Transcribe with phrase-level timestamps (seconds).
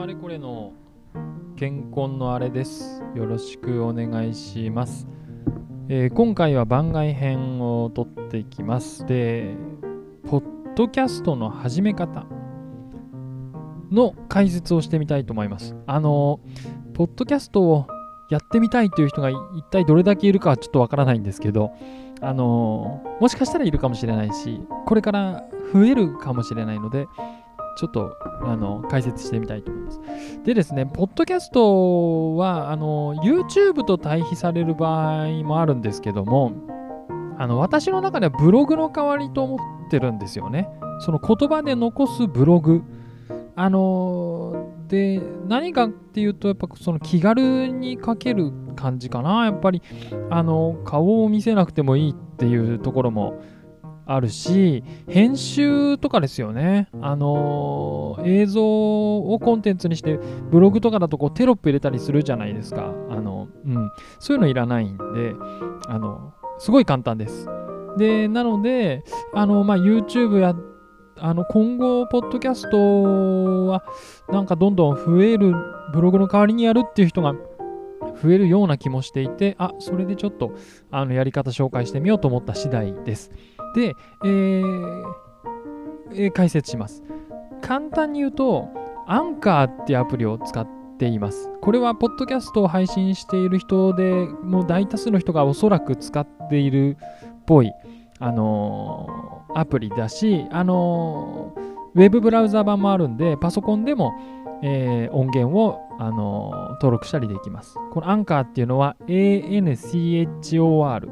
[0.00, 0.72] あれこれの
[1.56, 3.02] 健康のあれです。
[3.14, 5.06] よろしくお願いします。
[5.90, 9.04] えー今回は番外編を撮っていきます。
[9.04, 9.54] で、
[10.26, 10.44] ポッ
[10.74, 12.24] ドキャストの始め方
[13.90, 15.76] の解説をしてみたいと思います。
[15.86, 16.40] あの、
[16.94, 17.86] ポッドキャストを
[18.30, 19.36] やってみたいという人が一
[19.70, 21.72] 体どれだけいるかはちょっとわからないんですけど、
[22.22, 27.06] あのもしかしたらいるかもしれないし、これから増えるかもしれないので、
[27.76, 30.00] ちょっとあの解説してみたいと思います。
[30.44, 36.52] でですね、ポッドキャストはあの YouTube と対比される場合もあるんですけども、
[37.38, 39.56] あの私の中ではブログの代わりと思
[39.86, 40.68] ってるんですよね。
[41.00, 42.82] その言葉で残すブログ。
[43.56, 49.44] あので、何かっていうと、やっぱその気軽に書ける感じかな。
[49.44, 49.82] やっぱり、
[50.30, 53.40] あの、顔を見せなくてもいいっていうところも
[54.12, 56.88] あるし、編集とかですよね。
[57.00, 58.62] あの映像
[59.18, 60.18] をコンテンツにして、
[60.50, 62.92] ブログとかだとこうテロップ入れたりするじゃないですか。
[63.08, 63.90] あの、うん。
[64.18, 65.34] そういうのいらないんで、
[65.86, 67.48] あの、すごい簡単です。
[67.98, 70.56] で、なので、あの、まあ、YouTube や、
[71.16, 73.84] あの、今後、ポッドキャストは、
[74.28, 75.54] なんかどんどん増える、
[75.92, 77.34] ブログの代わりにやるっていう人が
[78.22, 80.52] 増えるような気もしていて、あ、それでちょっと、
[80.90, 83.30] あの、やり方紹介してみようと思った次第です。
[83.74, 85.02] で、えー
[86.12, 87.02] えー解説します。
[87.62, 88.68] 簡単に言うと、
[89.06, 90.66] アンカーっていうアプリを使っ
[90.98, 91.50] ています。
[91.60, 97.72] これは、ポッドキャストを配信している人で、もう大多数の人がおそらく使っているっぽい、
[98.18, 101.60] あのーアプリだし、あのー
[101.94, 104.12] ウェブブラウザ版もあるんで、パソコンでも、
[104.62, 107.74] えー音源を、あの登録したりできます。
[107.92, 111.08] このアンカーっていうのは ANCHOR、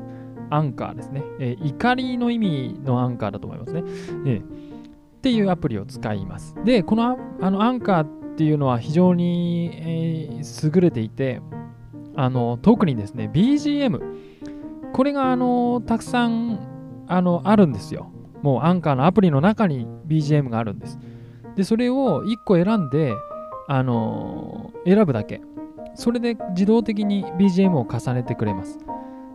[0.50, 1.22] アンカーですね。
[1.38, 3.82] えー怒りの意味のアンカーだと思いますね。
[4.26, 6.54] えーっていうアプリを使います。
[6.64, 11.40] で、このあのアンカーっていうのは非常に、えー優れていて、
[12.14, 14.00] あの特にですね、BGM、
[14.92, 18.10] これがあのたくさんあのあるんですよ。
[18.42, 20.98] もうアンカーのアプリの中に BGM があるんです。
[21.56, 23.14] で、それを1個選んで、
[23.66, 25.40] あの選ぶだけ。
[25.94, 28.78] それで自動的に BGM を重ねてくれます。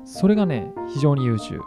[0.05, 1.59] それがね、非常に優秀。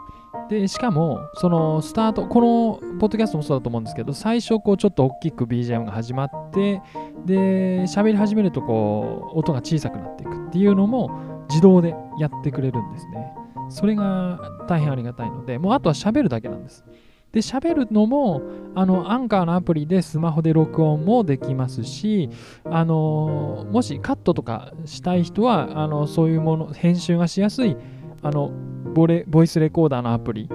[0.49, 6.81] で、しかも、そのスタート、このポッドキャストもそうだと思うんですけど、最初、こう、ちょっと大きく BGM が始まって、
[7.25, 11.11] で、喋り始めると、こう、音が小さくなっていくっていうのも、
[11.49, 13.33] 自動でやってくれるんですね。
[13.69, 16.85] それが大変ありがたいので、もうあとは喋るだけなんです。
[17.33, 18.43] で、喋るのも、
[18.75, 22.31] あの、アンカーのアプリでスマホで録音もできますし、
[22.65, 27.77] あの、もしカットとかしたい人は、あの、そういうもの、編集がしやすい、
[28.23, 28.51] あの、
[28.95, 30.49] ボレボイスレコーダーのアプリ、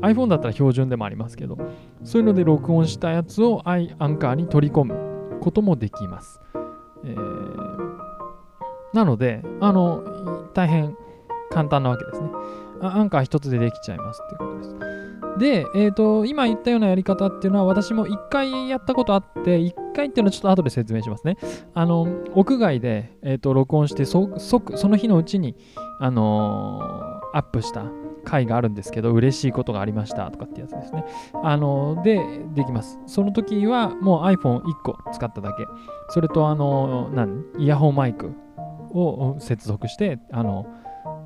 [0.00, 1.58] iPhone だったら標準でもありますけど、
[2.04, 6.40] そういうので録音したやつを i アンカーに取り込むこともできます。
[7.04, 7.68] えー
[8.92, 10.96] なので、あの、大変
[11.50, 12.30] 簡単なわけですね。
[12.80, 14.98] アンカー一つでできちゃいますっていうことです。
[15.38, 21.36] で、えっ、と、今言ったようなやり方っていうのは私も一回やったことあって、一回っていうのはちょっと後で説明しますね。
[21.74, 25.54] あの、屋外で、えー、と録音してそ、即、その日のうちに、
[26.00, 27.84] あのーアップした
[28.24, 31.04] 回があるんですけど、嬉しいことがありましたとかってやつですね。
[31.42, 32.20] あので、
[32.54, 32.98] できます。
[33.06, 35.64] その時はもう iPhone1 個使っただけ。
[36.10, 37.44] それと、あの何？
[37.58, 38.32] イヤホンマイク
[38.90, 40.66] を接続して、あの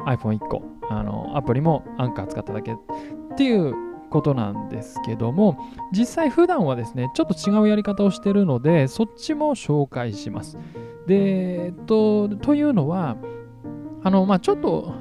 [0.06, 2.76] iPhone1 個、あのアプリもアンカー使っただけっ
[3.36, 3.74] ていう
[4.10, 5.58] ことなんですけども、
[5.90, 10.58] 実際普段はですね、ちょっと違うやり方をしてるので、そっちも紹介します。
[11.06, 13.16] で、えっと、というのは、
[14.04, 14.94] あの、まあちょっと、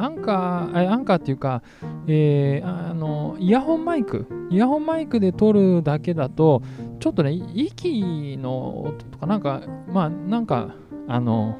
[0.00, 1.62] アンカー、アンカーっていうか、
[2.06, 6.62] えーあの、イヤホンマイク、イヤホンマイクで撮るだけだと、
[7.00, 10.74] ちょっとね、息の音とか、なんか、まあ、なんか、
[11.08, 11.58] あの、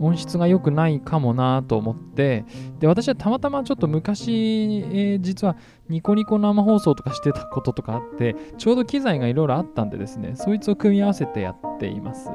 [0.00, 2.44] 音質が良くないかもなと思って、
[2.78, 5.56] で、私はたまたまちょっと昔、えー実は
[5.88, 12.30] ニコニコ生放送とかしてたこととかあって、ちょうど機材がいろいろあったんでですね、そいつを組み合わせてやっています。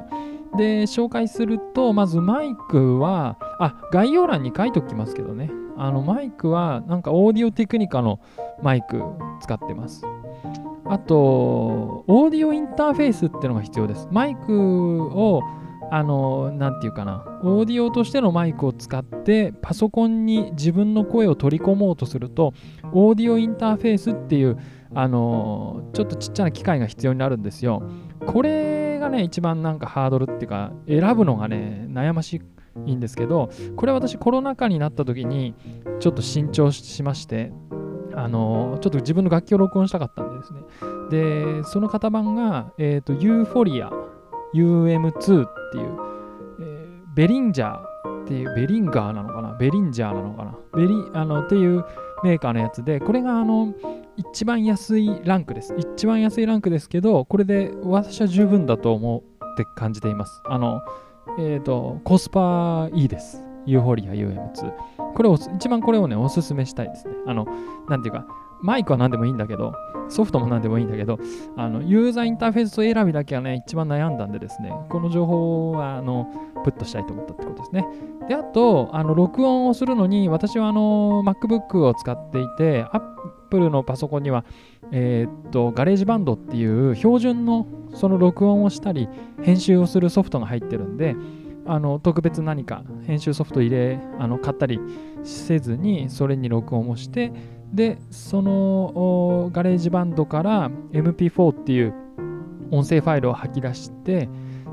[0.57, 8.19] で、紹介すると、まずマイクは、あ、概要欄に書いておきますけどね、あの、マイクは、なんかオーディオテクニカの
[8.61, 9.01] マイク
[9.41, 10.05] 使ってます。
[10.85, 11.15] あと、
[12.07, 14.07] オーディオインターフェースってのが必要です。
[14.11, 15.41] マイクを、
[15.95, 22.55] あの、なんていうかな、オーディオとしてのマイクを使って、パソコンに自分の声を取り込もうとすると、
[22.93, 24.57] オーディオインターフェースっていう、
[24.95, 27.83] あの、ちょっとちっちゃな機械が必要になるんですよ。
[28.25, 32.41] これがね、一番なんかハードルっていうか、選ぶのがね、悩まし
[32.87, 35.53] いんですけど、これ私コロナ禍になった時に、
[35.99, 37.53] ちょっと新調しまして、
[38.15, 40.61] あのちょっと自分の楽器を録音したかったんですね。
[41.11, 43.91] で、その型番が、えっ、と、ユーフォリア
[44.53, 45.97] UM2 っていう、
[46.61, 49.53] えー、ベリンジャーっていう、ベリンガーなのかな？
[49.55, 50.55] ベリンジャーなのかな？
[50.75, 51.83] ベリあのっていう
[52.23, 53.73] メーカーのやつで、これがあの、
[54.15, 55.75] 一番安いランクです。
[55.77, 59.23] 一番安いランクですけど、これで私は十分だと思
[59.53, 60.41] って感じています。
[60.45, 60.81] あの、
[61.39, 63.41] えっ、ー、と、コスパいいです。
[63.65, 64.73] ユーフォリア UM2。
[65.15, 67.13] これを、一番これをね、おすすめしたいですね。
[67.27, 67.47] あの、
[67.89, 68.25] なんていうか、
[68.63, 69.73] マイクは何でもいいんだけど、
[70.09, 71.19] ソフトも何でもいいんだけど、
[71.57, 76.27] あの、ユーザーインターフェース選びだけはね、一番悩んだんでですね、この情報は、あの、
[76.63, 77.85] プットしたいと思ったってことですね。
[78.27, 84.45] で、あと、あの、録音をするのに、私はあの、MacBook を使っていて、Apple のパソコンには、
[84.91, 89.09] えー、っと、ガレージバンドっていう標準のその録音をしたり、
[89.41, 91.15] 編集をするソフトが入ってるんで、
[91.65, 94.79] あの特別何か編集ソフト入れあの買ったり
[95.23, 97.31] せずにそれに録音をして
[97.73, 101.93] でそのガレージバンドから MP4 っていう
[102.71, 104.29] 音声ファイルを吐き出して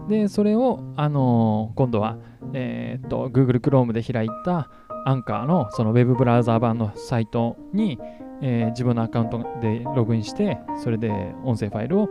[0.08, 2.18] でそれを、あのー、今度は、
[2.52, 4.70] えー、と Google Chrome で開いた
[5.04, 7.98] アンカーのそのウェブブラウザー版のサイトに、
[8.42, 11.10] えー、自分のアカウントでログインしてそれで
[11.44, 12.08] 音声ファイルを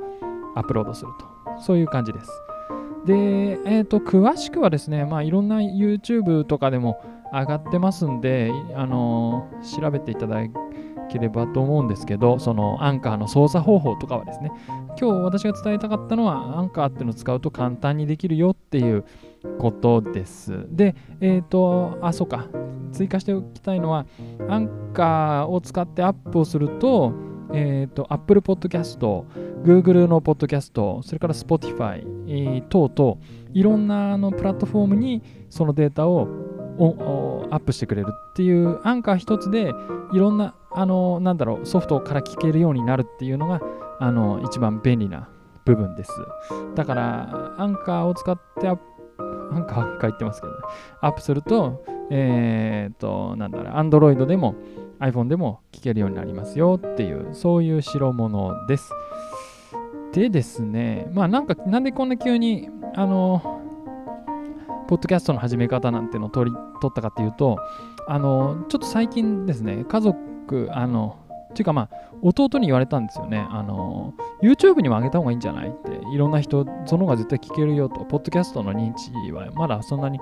[0.56, 2.30] アップロードするとそういう感じです。
[3.06, 7.01] で、え、ー、と、詳しくはですね、まあ、いろんな YouTube とかでも
[7.31, 10.59] 上がってますんで、あのー、調べていただいて
[11.09, 14.51] ければと思うんですけど、そのアンカーの操作方法とかはですね、
[15.00, 19.03] 今日私が伝えたかったのは、アンカーっていうのを使うと簡単にできるよっていう
[19.57, 20.65] ことです。
[20.69, 22.47] で、えっ、ー、と、あ、そうか、
[22.91, 24.06] 追加しておきたいのは、
[24.47, 27.13] アンカーを使ってアップをすると、
[27.51, 29.00] えっ、ー、と、Apple Podcast、
[29.63, 33.17] Google の Podcast、それから Spotify、えー、等々、
[33.53, 36.27] いろんなあのプラットフォームにそのデータを
[37.51, 39.73] アップしてくれるっていうアンカー一つで
[40.13, 43.61] いろんなあのなんだろうソフトから聞けるようになるっていうのが
[43.99, 45.29] あの一番便利な
[45.65, 46.11] 部分です
[46.75, 48.83] だからアンカーを使ってアップ
[49.51, 50.59] アンカー書いてますけど、ね、
[51.01, 54.55] アップするとえっ、となんだろう Android でも
[54.99, 58.91] iPhone でも聞けるようになりますよっていう、そういう代物です。
[60.13, 63.58] でですね、まあなんか、なんでこんな急に、あの、
[64.89, 67.59] ポッドキャストの始め方なんてのを取り取ったかっていうと、
[68.07, 71.15] あの、ちょっと最近ですね、家族、あの、
[71.53, 71.89] ていうかまあ、
[72.24, 73.45] 弟に言われたんですよね。
[73.51, 80.19] あの、YouTube にも上げた方がいいんじゃないって、いろんな人、その方が絶対聞けるよと、ポッドキャストの認知はまだそんなに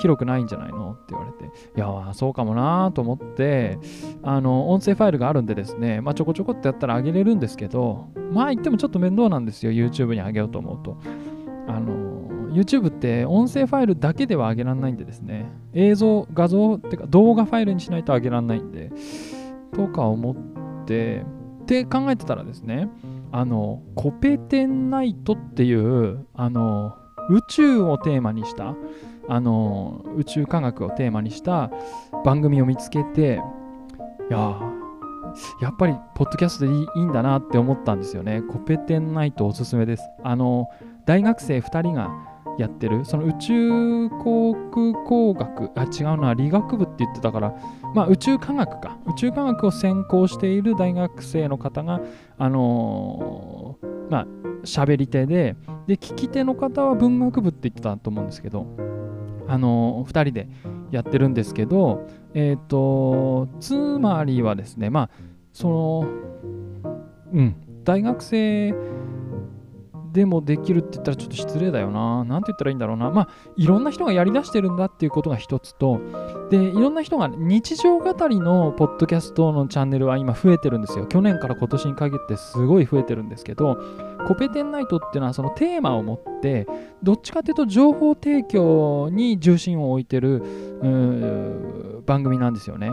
[0.00, 1.48] 広くないんじゃないのって言われて、い
[1.80, 3.80] や、そうかもなと思って、
[4.22, 10.98] あの、音声ファイルがあるんでですね、まあ、ちょこちょこってやったら上げれるんですけど、まあ言ってもちょっと面倒なんですよ、YouTube に上げようと思うと。
[12.58, 18.90] YouTube って音声ファイルだけでは上げられないんでですね、映像、画像ってか動画ファイルにしないと上げられないんで、
[19.74, 21.24] とか思って
[21.62, 22.88] って考えてたらですね
[23.30, 26.94] あのコペテンナイトっていうあの
[27.28, 28.74] 宇宙をテーマにした
[29.28, 31.70] あの宇宙科学をテーマにした
[32.24, 33.42] 番組を見つけて
[34.30, 34.58] いや
[35.60, 38.40] やっぱりポッドキャストでいいんだなって思ったんですよね。
[38.40, 40.02] コペテンナイトおすすめです。
[40.24, 40.70] あの
[41.04, 42.10] 大学生2人が
[42.58, 43.04] やってる。
[43.04, 46.34] その宇宙航空工学あ違うな。
[46.34, 47.54] 理学部って言ってたから。
[47.94, 48.98] まあ宇宙科学か。
[49.06, 52.00] 宇宙科学を専攻している大学生の方が
[52.36, 54.26] あのー、まあ
[54.64, 58.66] 喋り手でで聞き手の方は文学部って言ってたと思うんですけど
[59.46, 60.48] あのー、2人で
[60.90, 65.10] やってるんですけどえっ、ー、とつまりはですねまあ
[65.52, 66.08] その
[67.32, 68.74] うん大学生
[70.18, 72.24] でもできるって言ったらちょっと失礼だよな。
[72.24, 73.12] なんて言ったらいいんだろうな。
[73.12, 76.00] まあ、いろんな人がやりだしてるんだっていうことが一つと、
[76.50, 81.06] で、いろんな人が日常語りのポッドキャストのチャンネルは今増えてるんですよ。
[81.06, 83.78] 去年から今年に限ってすごい増えてるんですけど、
[84.26, 86.66] コペテンナイトっていうのはそのテーマを持って、
[87.00, 90.42] どっちかっていうと情報提供に重心を置いてる
[92.06, 92.90] 番組なんですよね。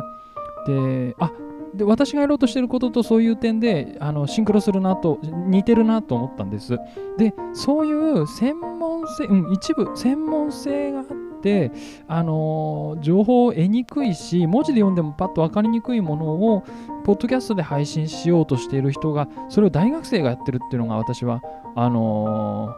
[0.68, 1.32] で、あ
[1.76, 6.78] で私がやろうとしてることとそういう点であのシンクロするなと似てるなと思ったんです。
[7.18, 11.06] でそういう専門性、うん、一部専門性があっ
[11.42, 11.72] て
[12.08, 16.64] あの情報を得にくいし文字で読んでもパッと分かりにくいものを
[17.04, 21.42] ポッドキャストで配信しようとしている人がそれを大学生がやってるっていうのが私は
[21.76, 22.74] あの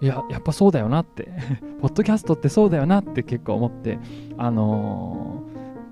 [0.00, 1.28] ー、いややっぱそうだよなって。
[1.80, 3.98] ポッドキャストってそうだよなって結構思って
[4.38, 5.42] あの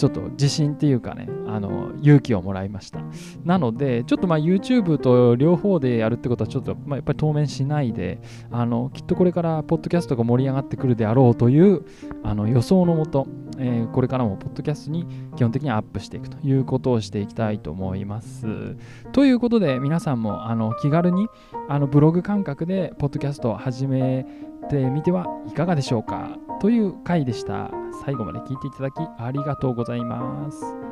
[0.00, 3.00] ちょっと自信っていうかね、あの勇気をもらいました。
[3.44, 8.18] なので、ちょっとまあ YouTube と両方でやるってことはちょっと、まあ、やっぱり当面しないで、
[8.50, 11.84] あのきっとこれからポッドキャストが盛り上がってくるであろうという
[12.22, 13.26] あの予想のもと、
[13.60, 18.76] えー、これからもポッドキャストに基本的にアップしていくということをしていきたいと思います。
[19.12, 21.28] ということで、皆さんもあの気軽に
[21.68, 24.26] あのブログ感覚でポッドキャストを始め
[24.68, 27.70] てみてはいかがでしょうかという回でした。
[28.04, 30.89] 最後まで聞いていただきありがとうございます。